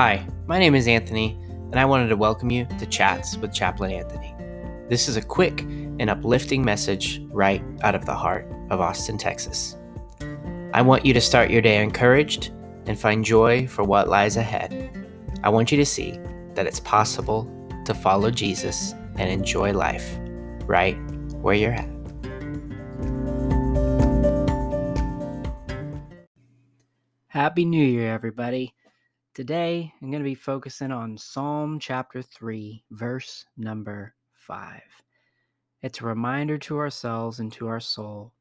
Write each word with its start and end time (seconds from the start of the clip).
Hi, 0.00 0.24
my 0.46 0.60
name 0.60 0.76
is 0.76 0.86
Anthony, 0.86 1.36
and 1.72 1.74
I 1.74 1.84
wanted 1.84 2.06
to 2.10 2.16
welcome 2.16 2.52
you 2.52 2.66
to 2.78 2.86
Chats 2.86 3.36
with 3.36 3.52
Chaplain 3.52 3.90
Anthony. 3.90 4.32
This 4.88 5.08
is 5.08 5.16
a 5.16 5.20
quick 5.20 5.62
and 5.62 6.08
uplifting 6.08 6.64
message 6.64 7.20
right 7.32 7.64
out 7.82 7.96
of 7.96 8.06
the 8.06 8.14
heart 8.14 8.46
of 8.70 8.80
Austin, 8.80 9.18
Texas. 9.18 9.76
I 10.72 10.82
want 10.82 11.04
you 11.04 11.12
to 11.14 11.20
start 11.20 11.50
your 11.50 11.62
day 11.62 11.82
encouraged 11.82 12.52
and 12.86 12.96
find 12.96 13.24
joy 13.24 13.66
for 13.66 13.82
what 13.82 14.06
lies 14.06 14.36
ahead. 14.36 14.88
I 15.42 15.48
want 15.48 15.72
you 15.72 15.78
to 15.78 15.84
see 15.84 16.20
that 16.54 16.68
it's 16.68 16.78
possible 16.78 17.50
to 17.84 17.92
follow 17.92 18.30
Jesus 18.30 18.92
and 19.16 19.28
enjoy 19.28 19.72
life 19.72 20.16
right 20.66 20.94
where 21.42 21.56
you're 21.56 21.72
at. 21.72 21.90
Happy 27.26 27.64
New 27.64 27.84
Year, 27.84 28.14
everybody. 28.14 28.74
Today, 29.38 29.94
I'm 30.02 30.10
going 30.10 30.20
to 30.20 30.28
be 30.28 30.34
focusing 30.34 30.90
on 30.90 31.16
Psalm 31.16 31.78
chapter 31.78 32.22
3, 32.22 32.82
verse 32.90 33.46
number 33.56 34.16
5. 34.32 34.80
It's 35.80 36.00
a 36.00 36.06
reminder 36.06 36.58
to 36.58 36.78
ourselves 36.78 37.38
and 37.38 37.52
to 37.52 37.68
our 37.68 37.78
soul 37.78 38.32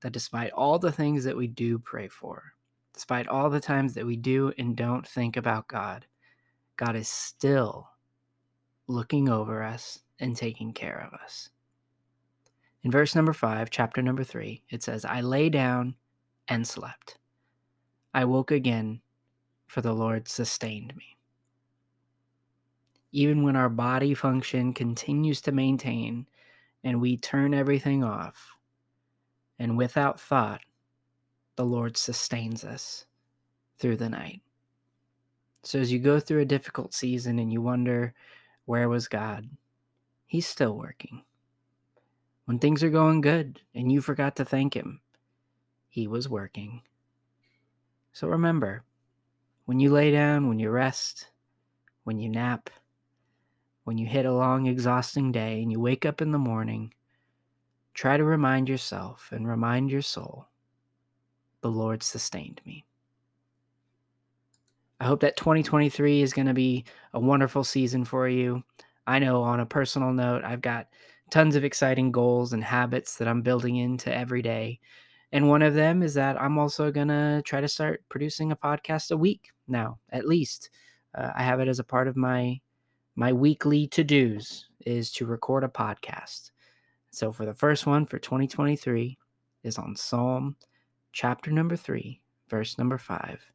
that 0.00 0.14
despite 0.14 0.50
all 0.52 0.78
the 0.78 0.90
things 0.90 1.22
that 1.24 1.36
we 1.36 1.48
do 1.48 1.78
pray 1.78 2.08
for, 2.08 2.54
despite 2.94 3.28
all 3.28 3.50
the 3.50 3.60
times 3.60 3.92
that 3.92 4.06
we 4.06 4.16
do 4.16 4.50
and 4.56 4.74
don't 4.74 5.06
think 5.06 5.36
about 5.36 5.68
God, 5.68 6.06
God 6.78 6.96
is 6.96 7.10
still 7.10 7.90
looking 8.86 9.28
over 9.28 9.62
us 9.62 10.00
and 10.18 10.34
taking 10.34 10.72
care 10.72 11.06
of 11.06 11.20
us. 11.20 11.50
In 12.84 12.90
verse 12.90 13.14
number 13.14 13.34
5, 13.34 13.68
chapter 13.68 14.00
number 14.00 14.24
3, 14.24 14.62
it 14.70 14.82
says, 14.82 15.04
I 15.04 15.20
lay 15.20 15.50
down 15.50 15.94
and 16.48 16.66
slept. 16.66 17.18
I 18.14 18.24
woke 18.24 18.50
again 18.50 19.02
for 19.68 19.80
the 19.80 19.92
Lord 19.92 20.26
sustained 20.26 20.96
me. 20.96 21.16
Even 23.12 23.42
when 23.42 23.54
our 23.54 23.68
body 23.68 24.14
function 24.14 24.72
continues 24.74 25.40
to 25.42 25.52
maintain 25.52 26.26
and 26.82 27.00
we 27.00 27.16
turn 27.16 27.54
everything 27.54 28.02
off, 28.02 28.56
and 29.58 29.76
without 29.76 30.20
thought, 30.20 30.60
the 31.56 31.64
Lord 31.64 31.96
sustains 31.96 32.64
us 32.64 33.06
through 33.78 33.96
the 33.96 34.08
night. 34.08 34.40
So 35.62 35.78
as 35.78 35.92
you 35.92 35.98
go 35.98 36.20
through 36.20 36.40
a 36.40 36.46
difficult 36.46 36.94
season 36.94 37.38
and 37.38 37.52
you 37.52 37.60
wonder, 37.60 38.14
where 38.64 38.88
was 38.88 39.08
God? 39.08 39.48
He's 40.26 40.46
still 40.46 40.76
working. 40.76 41.22
When 42.44 42.58
things 42.58 42.82
are 42.82 42.90
going 42.90 43.20
good 43.20 43.60
and 43.74 43.90
you 43.90 44.00
forgot 44.00 44.36
to 44.36 44.44
thank 44.44 44.74
Him, 44.74 45.00
He 45.88 46.06
was 46.06 46.28
working. 46.28 46.82
So 48.12 48.28
remember, 48.28 48.84
when 49.68 49.80
you 49.80 49.90
lay 49.90 50.10
down, 50.10 50.48
when 50.48 50.58
you 50.58 50.70
rest, 50.70 51.26
when 52.04 52.18
you 52.18 52.30
nap, 52.30 52.70
when 53.84 53.98
you 53.98 54.06
hit 54.06 54.24
a 54.24 54.32
long, 54.32 54.64
exhausting 54.66 55.30
day 55.30 55.60
and 55.60 55.70
you 55.70 55.78
wake 55.78 56.06
up 56.06 56.22
in 56.22 56.32
the 56.32 56.38
morning, 56.38 56.90
try 57.92 58.16
to 58.16 58.24
remind 58.24 58.66
yourself 58.66 59.28
and 59.30 59.46
remind 59.46 59.90
your 59.90 60.00
soul 60.00 60.48
the 61.60 61.68
Lord 61.68 62.02
sustained 62.02 62.62
me. 62.64 62.86
I 65.00 65.04
hope 65.04 65.20
that 65.20 65.36
2023 65.36 66.22
is 66.22 66.32
going 66.32 66.48
to 66.48 66.54
be 66.54 66.86
a 67.12 67.20
wonderful 67.20 67.62
season 67.62 68.06
for 68.06 68.26
you. 68.26 68.64
I 69.06 69.18
know 69.18 69.42
on 69.42 69.60
a 69.60 69.66
personal 69.66 70.14
note, 70.14 70.44
I've 70.44 70.62
got 70.62 70.88
tons 71.28 71.56
of 71.56 71.64
exciting 71.64 72.10
goals 72.10 72.54
and 72.54 72.64
habits 72.64 73.18
that 73.18 73.28
I'm 73.28 73.42
building 73.42 73.76
into 73.76 74.10
every 74.10 74.40
day. 74.40 74.80
And 75.32 75.48
one 75.48 75.62
of 75.62 75.74
them 75.74 76.02
is 76.02 76.14
that 76.14 76.40
I'm 76.40 76.58
also 76.58 76.90
going 76.90 77.08
to 77.08 77.42
try 77.44 77.60
to 77.60 77.68
start 77.68 78.02
producing 78.08 78.52
a 78.52 78.56
podcast 78.56 79.10
a 79.10 79.16
week 79.16 79.50
now, 79.66 79.98
at 80.10 80.26
least. 80.26 80.70
Uh, 81.14 81.30
I 81.36 81.42
have 81.42 81.60
it 81.60 81.68
as 81.68 81.78
a 81.78 81.84
part 81.84 82.08
of 82.08 82.16
my 82.16 82.60
my 83.16 83.32
weekly 83.32 83.88
to-dos 83.88 84.66
is 84.86 85.10
to 85.10 85.26
record 85.26 85.64
a 85.64 85.68
podcast. 85.68 86.52
So 87.10 87.32
for 87.32 87.44
the 87.44 87.52
first 87.52 87.84
one 87.84 88.06
for 88.06 88.20
2023 88.20 89.18
is 89.64 89.76
on 89.76 89.96
Psalm 89.96 90.54
chapter 91.12 91.50
number 91.50 91.74
3, 91.74 92.20
verse 92.48 92.78
number 92.78 92.96
5. 92.96 93.52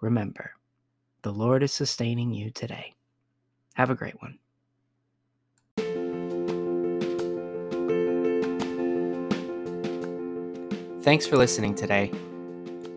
Remember, 0.00 0.52
the 1.22 1.32
Lord 1.32 1.64
is 1.64 1.72
sustaining 1.72 2.32
you 2.32 2.50
today. 2.50 2.94
Have 3.74 3.90
a 3.90 3.96
great 3.96 4.20
one. 4.22 4.38
Thanks 11.02 11.26
for 11.26 11.36
listening 11.36 11.74
today. 11.74 12.12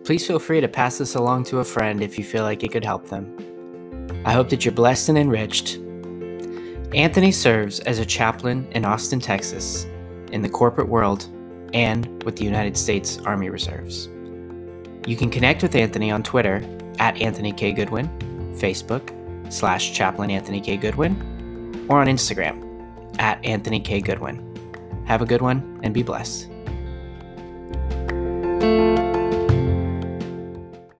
Please 0.04 0.28
feel 0.28 0.38
free 0.38 0.62
to 0.62 0.68
pass 0.68 1.00
this 1.00 1.16
along 1.16 1.46
to 1.46 1.58
a 1.58 1.64
friend 1.64 2.04
if 2.04 2.20
you 2.20 2.24
feel 2.24 2.44
like 2.44 2.64
it 2.64 2.72
could 2.72 2.86
help 2.86 3.08
them. 3.08 3.36
I 4.24 4.32
hope 4.32 4.50
that 4.50 4.64
you're 4.64 4.76
blessed 4.76 5.10
and 5.10 5.18
enriched. 5.18 5.80
Anthony 6.94 7.32
serves 7.32 7.80
as 7.80 7.98
a 7.98 8.06
chaplain 8.06 8.68
in 8.74 8.86
Austin, 8.86 9.20
Texas, 9.20 9.88
in 10.32 10.44
the 10.44 10.50
corporate 10.50 10.88
world, 10.88 11.28
and 11.74 12.22
with 12.24 12.36
the 12.36 12.46
United 12.46 12.78
States 12.78 13.18
Army 13.26 13.50
Reserves. 13.50 14.08
You 15.08 15.18
can 15.18 15.32
connect 15.32 15.64
with 15.64 15.74
Anthony 15.74 16.12
on 16.12 16.22
Twitter 16.22 16.64
at 17.00 17.20
Anthony 17.20 17.52
K. 17.52 17.72
Goodwin, 17.72 18.08
Facebook 18.54 19.12
slash 19.52 19.94
Chaplain 19.94 20.30
Anthony 20.30 20.62
K. 20.62 20.78
Goodwin, 20.78 21.88
or 21.90 22.02
on 22.02 22.08
Instagram 22.08 23.18
at 23.18 23.44
Anthony 23.44 23.80
K. 23.80 24.00
Goodwin. 24.00 24.44
Have 25.08 25.24
a 25.24 25.26
good 25.26 25.42
one 25.42 25.80
and 25.82 25.92
be 25.92 26.04
blessed. 26.04 26.50